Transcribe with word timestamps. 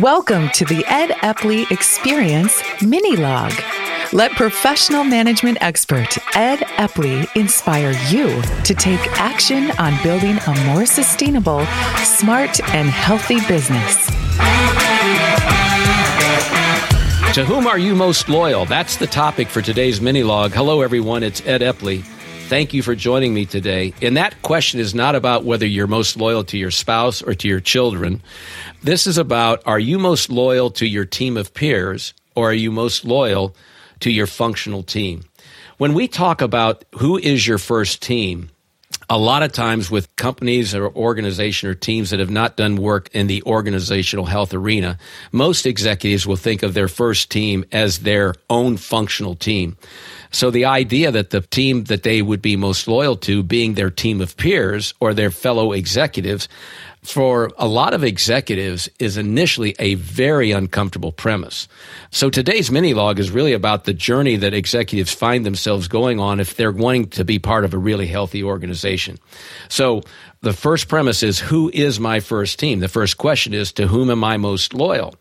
Welcome 0.00 0.48
to 0.54 0.64
the 0.64 0.84
Ed 0.88 1.10
Epley 1.20 1.70
Experience 1.70 2.60
Mini 2.82 3.14
Log. 3.14 3.52
Let 4.12 4.32
professional 4.32 5.04
management 5.04 5.58
expert 5.60 6.18
Ed 6.36 6.58
Epley 6.78 7.28
inspire 7.36 7.92
you 8.08 8.42
to 8.64 8.74
take 8.74 8.98
action 9.20 9.70
on 9.78 9.94
building 10.02 10.36
a 10.48 10.64
more 10.64 10.84
sustainable, 10.84 11.64
smart, 11.98 12.58
and 12.74 12.88
healthy 12.88 13.38
business. 13.46 14.06
To 17.34 17.44
whom 17.44 17.68
are 17.68 17.78
you 17.78 17.94
most 17.94 18.28
loyal? 18.28 18.64
That's 18.64 18.96
the 18.96 19.06
topic 19.06 19.46
for 19.46 19.62
today's 19.62 20.00
mini 20.00 20.24
log. 20.24 20.50
Hello, 20.50 20.82
everyone. 20.82 21.22
It's 21.22 21.40
Ed 21.46 21.60
Epley. 21.60 22.04
Thank 22.54 22.72
you 22.72 22.84
for 22.84 22.94
joining 22.94 23.34
me 23.34 23.46
today. 23.46 23.94
And 24.00 24.16
that 24.16 24.40
question 24.42 24.78
is 24.78 24.94
not 24.94 25.16
about 25.16 25.42
whether 25.42 25.66
you're 25.66 25.88
most 25.88 26.16
loyal 26.16 26.44
to 26.44 26.56
your 26.56 26.70
spouse 26.70 27.20
or 27.20 27.34
to 27.34 27.48
your 27.48 27.58
children. 27.58 28.22
This 28.80 29.08
is 29.08 29.18
about 29.18 29.60
are 29.66 29.80
you 29.80 29.98
most 29.98 30.30
loyal 30.30 30.70
to 30.70 30.86
your 30.86 31.04
team 31.04 31.36
of 31.36 31.52
peers 31.52 32.14
or 32.36 32.50
are 32.50 32.54
you 32.54 32.70
most 32.70 33.04
loyal 33.04 33.56
to 33.98 34.10
your 34.12 34.28
functional 34.28 34.84
team? 34.84 35.24
When 35.78 35.94
we 35.94 36.06
talk 36.06 36.40
about 36.40 36.84
who 36.92 37.18
is 37.18 37.44
your 37.44 37.58
first 37.58 38.00
team, 38.00 38.50
a 39.08 39.18
lot 39.18 39.42
of 39.42 39.52
times 39.52 39.90
with 39.90 40.14
companies 40.16 40.74
or 40.74 40.88
organization 40.88 41.68
or 41.68 41.74
teams 41.74 42.10
that 42.10 42.20
have 42.20 42.30
not 42.30 42.56
done 42.56 42.76
work 42.76 43.08
in 43.12 43.26
the 43.26 43.42
organizational 43.42 44.24
health 44.24 44.54
arena, 44.54 44.98
most 45.32 45.66
executives 45.66 46.26
will 46.26 46.36
think 46.36 46.62
of 46.62 46.74
their 46.74 46.88
first 46.88 47.30
team 47.30 47.64
as 47.72 48.00
their 48.00 48.34
own 48.48 48.76
functional 48.76 49.34
team. 49.34 49.76
So 50.30 50.50
the 50.50 50.64
idea 50.64 51.12
that 51.12 51.30
the 51.30 51.42
team 51.42 51.84
that 51.84 52.02
they 52.02 52.20
would 52.20 52.42
be 52.42 52.56
most 52.56 52.88
loyal 52.88 53.16
to 53.18 53.42
being 53.42 53.74
their 53.74 53.90
team 53.90 54.20
of 54.20 54.36
peers 54.36 54.92
or 54.98 55.14
their 55.14 55.30
fellow 55.30 55.72
executives 55.72 56.48
for 57.04 57.50
a 57.58 57.68
lot 57.68 57.92
of 57.92 58.02
executives 58.02 58.88
is 58.98 59.18
initially 59.18 59.76
a 59.78 59.94
very 59.94 60.52
uncomfortable 60.52 61.12
premise. 61.12 61.68
So 62.10 62.30
today's 62.30 62.70
mini 62.70 62.94
log 62.94 63.18
is 63.18 63.30
really 63.30 63.52
about 63.52 63.84
the 63.84 63.92
journey 63.92 64.36
that 64.36 64.54
executives 64.54 65.12
find 65.12 65.44
themselves 65.44 65.86
going 65.86 66.18
on 66.18 66.40
if 66.40 66.56
they're 66.56 66.72
wanting 66.72 67.10
to 67.10 67.24
be 67.24 67.38
part 67.38 67.66
of 67.66 67.74
a 67.74 67.78
really 67.78 68.06
healthy 68.06 68.42
organization. 68.42 69.18
So 69.68 70.02
the 70.40 70.54
first 70.54 70.88
premise 70.88 71.22
is 71.22 71.38
who 71.38 71.70
is 71.74 72.00
my 72.00 72.20
first 72.20 72.58
team? 72.58 72.80
The 72.80 72.88
first 72.88 73.18
question 73.18 73.52
is 73.52 73.72
to 73.74 73.86
whom 73.86 74.08
am 74.08 74.24
I 74.24 74.38
most 74.38 74.72
loyal? 74.72 75.14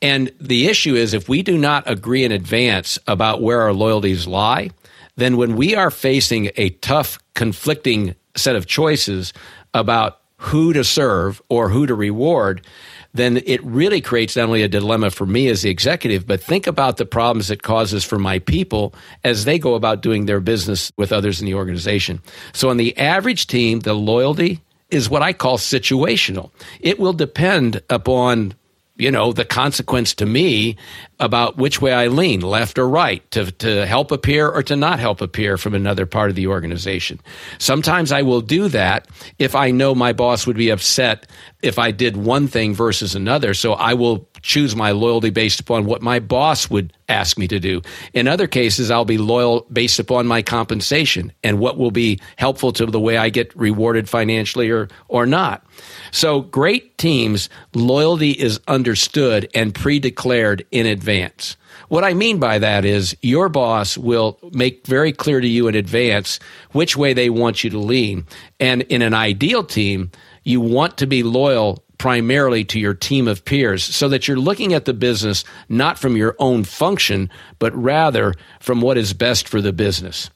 And 0.00 0.32
the 0.40 0.68
issue 0.68 0.94
is 0.94 1.12
if 1.12 1.28
we 1.28 1.42
do 1.42 1.58
not 1.58 1.84
agree 1.86 2.24
in 2.24 2.32
advance 2.32 2.98
about 3.06 3.42
where 3.42 3.60
our 3.60 3.74
loyalties 3.74 4.26
lie, 4.26 4.70
then 5.16 5.36
when 5.36 5.56
we 5.56 5.74
are 5.74 5.90
facing 5.90 6.50
a 6.56 6.70
tough, 6.70 7.18
conflicting 7.34 8.14
set 8.34 8.56
of 8.56 8.66
choices 8.66 9.34
about 9.74 10.20
who 10.38 10.72
to 10.72 10.84
serve 10.84 11.42
or 11.48 11.68
who 11.68 11.86
to 11.86 11.94
reward, 11.94 12.64
then 13.12 13.42
it 13.44 13.62
really 13.64 14.00
creates 14.00 14.36
not 14.36 14.46
only 14.46 14.62
a 14.62 14.68
dilemma 14.68 15.10
for 15.10 15.26
me 15.26 15.48
as 15.48 15.62
the 15.62 15.70
executive, 15.70 16.26
but 16.26 16.42
think 16.42 16.66
about 16.66 16.96
the 16.96 17.06
problems 17.06 17.50
it 17.50 17.62
causes 17.62 18.04
for 18.04 18.18
my 18.18 18.38
people 18.38 18.94
as 19.24 19.44
they 19.44 19.58
go 19.58 19.74
about 19.74 20.02
doing 20.02 20.26
their 20.26 20.40
business 20.40 20.92
with 20.96 21.12
others 21.12 21.40
in 21.40 21.46
the 21.46 21.54
organization. 21.54 22.20
So, 22.52 22.70
on 22.70 22.76
the 22.76 22.96
average 22.96 23.46
team, 23.46 23.80
the 23.80 23.94
loyalty 23.94 24.60
is 24.90 25.10
what 25.10 25.22
I 25.22 25.32
call 25.32 25.58
situational. 25.58 26.50
It 26.80 26.98
will 26.98 27.12
depend 27.12 27.82
upon 27.90 28.54
you 28.98 29.12
know, 29.12 29.32
the 29.32 29.44
consequence 29.44 30.12
to 30.14 30.26
me 30.26 30.76
about 31.20 31.56
which 31.56 31.80
way 31.80 31.92
I 31.92 32.08
lean, 32.08 32.40
left 32.40 32.78
or 32.78 32.88
right, 32.88 33.28
to, 33.30 33.50
to 33.52 33.86
help 33.86 34.10
a 34.10 34.18
peer 34.18 34.48
or 34.48 34.62
to 34.64 34.76
not 34.76 34.98
help 34.98 35.20
a 35.20 35.28
peer 35.28 35.56
from 35.56 35.74
another 35.74 36.04
part 36.04 36.30
of 36.30 36.36
the 36.36 36.48
organization. 36.48 37.20
Sometimes 37.58 38.10
I 38.10 38.22
will 38.22 38.40
do 38.40 38.68
that 38.68 39.08
if 39.38 39.54
I 39.54 39.70
know 39.70 39.94
my 39.94 40.12
boss 40.12 40.46
would 40.46 40.56
be 40.56 40.70
upset 40.70 41.26
if 41.62 41.78
I 41.78 41.92
did 41.92 42.16
one 42.16 42.48
thing 42.48 42.74
versus 42.74 43.14
another. 43.14 43.54
So 43.54 43.72
I 43.72 43.94
will 43.94 44.27
choose 44.48 44.74
my 44.74 44.92
loyalty 44.92 45.28
based 45.28 45.60
upon 45.60 45.84
what 45.84 46.00
my 46.00 46.18
boss 46.18 46.70
would 46.70 46.90
ask 47.10 47.36
me 47.36 47.46
to 47.46 47.60
do. 47.60 47.82
In 48.14 48.26
other 48.26 48.46
cases, 48.46 48.90
I'll 48.90 49.04
be 49.04 49.18
loyal 49.18 49.66
based 49.70 49.98
upon 49.98 50.26
my 50.26 50.40
compensation 50.40 51.30
and 51.44 51.58
what 51.58 51.76
will 51.76 51.90
be 51.90 52.18
helpful 52.36 52.72
to 52.72 52.86
the 52.86 52.98
way 52.98 53.18
I 53.18 53.28
get 53.28 53.54
rewarded 53.54 54.08
financially 54.08 54.70
or, 54.70 54.88
or 55.08 55.26
not. 55.26 55.66
So 56.12 56.40
great 56.40 56.96
teams, 56.96 57.50
loyalty 57.74 58.30
is 58.30 58.58
understood 58.68 59.50
and 59.54 59.74
pre-declared 59.74 60.66
in 60.70 60.86
advance. 60.86 61.58
What 61.88 62.04
I 62.04 62.14
mean 62.14 62.38
by 62.38 62.58
that 62.58 62.86
is 62.86 63.14
your 63.20 63.50
boss 63.50 63.98
will 63.98 64.38
make 64.52 64.86
very 64.86 65.12
clear 65.12 65.42
to 65.42 65.46
you 65.46 65.68
in 65.68 65.74
advance 65.74 66.40
which 66.72 66.96
way 66.96 67.12
they 67.12 67.28
want 67.28 67.62
you 67.62 67.70
to 67.70 67.78
lean. 67.78 68.26
And 68.58 68.82
in 68.82 69.02
an 69.02 69.12
ideal 69.12 69.62
team, 69.62 70.10
you 70.42 70.62
want 70.62 70.96
to 70.98 71.06
be 71.06 71.22
loyal 71.22 71.84
primarily 71.98 72.64
to 72.64 72.78
your 72.78 72.94
team 72.94 73.28
of 73.28 73.44
peers 73.44 73.84
so 73.84 74.08
that 74.08 74.26
you're 74.26 74.38
looking 74.38 74.72
at 74.72 74.84
the 74.84 74.94
business 74.94 75.44
not 75.68 75.98
from 75.98 76.16
your 76.16 76.36
own 76.38 76.64
function, 76.64 77.28
but 77.58 77.74
rather 77.76 78.34
from 78.60 78.80
what 78.80 78.96
is 78.96 79.12
best 79.12 79.48
for 79.48 79.60
the 79.60 79.72
business. 79.72 80.30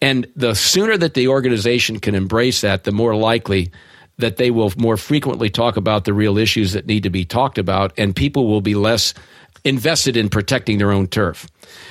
And 0.00 0.26
the 0.34 0.54
sooner 0.54 0.96
that 0.96 1.14
the 1.14 1.28
organization 1.28 2.00
can 2.00 2.14
embrace 2.14 2.60
that, 2.62 2.84
the 2.84 2.92
more 2.92 3.14
likely 3.14 3.70
that 4.18 4.36
they 4.36 4.50
will 4.50 4.72
more 4.76 4.96
frequently 4.96 5.50
talk 5.50 5.76
about 5.76 6.04
the 6.04 6.12
real 6.12 6.38
issues 6.38 6.72
that 6.72 6.86
need 6.86 7.02
to 7.02 7.10
be 7.10 7.24
talked 7.24 7.58
about, 7.58 7.92
and 7.96 8.14
people 8.14 8.46
will 8.46 8.60
be 8.60 8.74
less 8.74 9.14
invested 9.64 10.16
in 10.16 10.28
protecting 10.28 10.78
their 10.78 10.90
own 10.90 11.06
turf. 11.06 11.46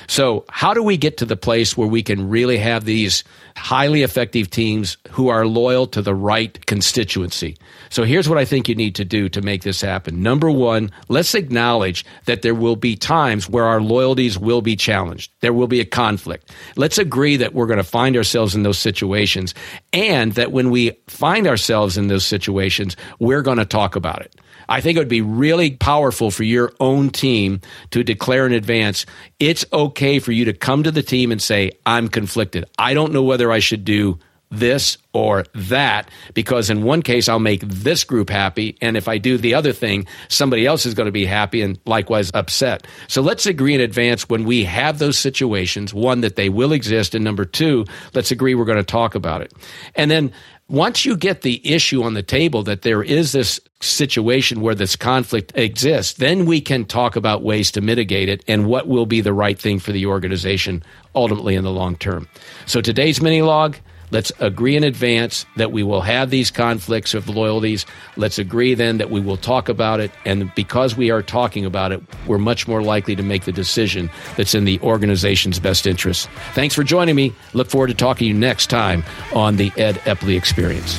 So, 0.06 0.44
how 0.48 0.74
do 0.74 0.82
we 0.82 0.96
get 0.96 1.16
to 1.18 1.24
the 1.24 1.36
place 1.36 1.76
where 1.76 1.88
we 1.88 2.02
can 2.02 2.28
really 2.28 2.58
have 2.58 2.84
these 2.84 3.24
highly 3.56 4.02
effective 4.02 4.50
teams 4.50 4.96
who 5.10 5.28
are 5.28 5.46
loyal 5.46 5.86
to 5.88 6.02
the 6.02 6.14
right 6.14 6.64
constituency? 6.66 7.56
So, 7.88 8.04
here's 8.04 8.28
what 8.28 8.38
I 8.38 8.44
think 8.44 8.68
you 8.68 8.74
need 8.74 8.94
to 8.96 9.04
do 9.04 9.28
to 9.30 9.40
make 9.40 9.62
this 9.62 9.80
happen. 9.80 10.22
Number 10.22 10.50
one, 10.50 10.90
let's 11.08 11.34
acknowledge 11.34 12.04
that 12.26 12.42
there 12.42 12.54
will 12.54 12.76
be 12.76 12.96
times 12.96 13.48
where 13.48 13.64
our 13.64 13.80
loyalties 13.80 14.38
will 14.38 14.62
be 14.62 14.76
challenged. 14.76 15.32
There 15.40 15.52
will 15.52 15.68
be 15.68 15.80
a 15.80 15.84
conflict. 15.86 16.52
Let's 16.76 16.98
agree 16.98 17.36
that 17.36 17.54
we're 17.54 17.66
going 17.66 17.78
to 17.78 17.84
find 17.84 18.16
ourselves 18.16 18.54
in 18.54 18.62
those 18.62 18.78
situations 18.78 19.54
and 19.92 20.32
that 20.32 20.52
when 20.52 20.70
we 20.70 20.92
find 21.08 21.46
ourselves 21.46 21.96
in 21.96 22.08
those 22.08 22.26
situations, 22.26 22.96
we're 23.18 23.42
going 23.42 23.58
to 23.58 23.64
talk 23.64 23.96
about 23.96 24.20
it. 24.20 24.36
I 24.68 24.80
think 24.80 24.96
it 24.96 25.00
would 25.00 25.08
be 25.08 25.20
really 25.20 25.72
powerful 25.72 26.30
for 26.30 26.44
your 26.44 26.72
own 26.80 27.10
team 27.10 27.60
to 27.90 28.02
declare 28.02 28.46
in 28.46 28.52
advance 28.52 29.06
it's 29.38 29.64
okay 29.72 30.18
for 30.18 30.32
you 30.32 30.44
to 30.44 30.52
come 30.52 30.82
to 30.82 30.90
the 30.90 31.02
team 31.02 31.32
and 31.32 31.40
say, 31.40 31.72
I'm 31.86 32.08
conflicted. 32.08 32.64
I 32.78 32.94
don't 32.94 33.12
know 33.12 33.22
whether 33.22 33.50
I 33.50 33.58
should 33.58 33.84
do 33.84 34.18
this 34.52 34.98
or 35.14 35.44
that 35.54 36.08
because 36.34 36.70
in 36.70 36.82
one 36.82 37.02
case 37.02 37.28
I'll 37.28 37.38
make 37.38 37.62
this 37.62 38.04
group 38.04 38.28
happy 38.28 38.76
and 38.80 38.96
if 38.96 39.08
I 39.08 39.18
do 39.18 39.38
the 39.38 39.54
other 39.54 39.72
thing 39.72 40.06
somebody 40.28 40.66
else 40.66 40.84
is 40.86 40.94
going 40.94 41.06
to 41.06 41.12
be 41.12 41.24
happy 41.24 41.62
and 41.62 41.78
likewise 41.86 42.30
upset. 42.34 42.86
So 43.08 43.22
let's 43.22 43.46
agree 43.46 43.74
in 43.74 43.80
advance 43.80 44.28
when 44.28 44.44
we 44.44 44.64
have 44.64 44.98
those 44.98 45.18
situations 45.18 45.94
one 45.94 46.20
that 46.20 46.36
they 46.36 46.50
will 46.50 46.72
exist 46.72 47.14
and 47.14 47.24
number 47.24 47.46
2 47.46 47.84
let's 48.14 48.30
agree 48.30 48.54
we're 48.54 48.66
going 48.66 48.76
to 48.76 48.84
talk 48.84 49.14
about 49.14 49.40
it. 49.40 49.52
And 49.94 50.10
then 50.10 50.32
once 50.68 51.04
you 51.04 51.16
get 51.16 51.42
the 51.42 51.60
issue 51.70 52.02
on 52.02 52.14
the 52.14 52.22
table 52.22 52.62
that 52.62 52.82
there 52.82 53.02
is 53.02 53.32
this 53.32 53.60
situation 53.80 54.60
where 54.60 54.74
this 54.74 54.96
conflict 54.96 55.52
exists, 55.54 56.14
then 56.14 56.46
we 56.46 56.60
can 56.60 56.84
talk 56.84 57.16
about 57.16 57.42
ways 57.42 57.70
to 57.72 57.80
mitigate 57.80 58.28
it 58.28 58.42
and 58.48 58.66
what 58.66 58.86
will 58.86 59.06
be 59.06 59.20
the 59.20 59.34
right 59.34 59.58
thing 59.58 59.78
for 59.78 59.92
the 59.92 60.06
organization 60.06 60.82
ultimately 61.14 61.56
in 61.56 61.64
the 61.64 61.70
long 61.70 61.96
term. 61.96 62.28
So 62.66 62.80
today's 62.80 63.20
mini 63.20 63.42
log 63.42 63.76
Let's 64.12 64.30
agree 64.40 64.76
in 64.76 64.84
advance 64.84 65.46
that 65.56 65.72
we 65.72 65.82
will 65.82 66.02
have 66.02 66.28
these 66.28 66.50
conflicts 66.50 67.14
of 67.14 67.30
loyalties. 67.30 67.86
Let's 68.16 68.38
agree 68.38 68.74
then 68.74 68.98
that 68.98 69.10
we 69.10 69.20
will 69.20 69.38
talk 69.38 69.70
about 69.70 70.00
it. 70.00 70.10
And 70.26 70.54
because 70.54 70.94
we 70.94 71.10
are 71.10 71.22
talking 71.22 71.64
about 71.64 71.92
it, 71.92 72.02
we're 72.26 72.36
much 72.36 72.68
more 72.68 72.82
likely 72.82 73.16
to 73.16 73.22
make 73.22 73.44
the 73.46 73.52
decision 73.52 74.10
that's 74.36 74.54
in 74.54 74.66
the 74.66 74.78
organization's 74.80 75.58
best 75.58 75.86
interest. 75.86 76.28
Thanks 76.52 76.74
for 76.74 76.84
joining 76.84 77.16
me. 77.16 77.34
Look 77.54 77.70
forward 77.70 77.86
to 77.86 77.94
talking 77.94 78.26
to 78.26 78.28
you 78.28 78.34
next 78.34 78.66
time 78.66 79.02
on 79.34 79.56
the 79.56 79.72
Ed 79.78 79.94
Epley 80.04 80.36
Experience. 80.36 80.98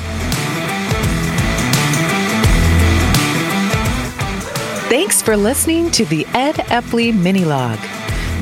Thanks 4.88 5.22
for 5.22 5.36
listening 5.36 5.92
to 5.92 6.04
the 6.04 6.26
Ed 6.34 6.56
Epley 6.56 7.16
Mini 7.16 7.44
Log. 7.44 7.78